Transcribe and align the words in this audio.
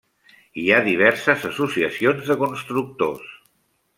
Hi 0.61 0.63
ha 0.69 0.79
diverses 0.85 1.43
associacions 1.49 2.31
de 2.33 2.39
constructors. 2.45 3.31